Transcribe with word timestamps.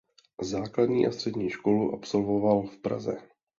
Základní 0.41 1.07
a 1.07 1.11
střední 1.11 1.49
školu 1.49 1.93
absolvoval 1.93 2.61
v 2.63 2.77
Praze. 2.77 3.17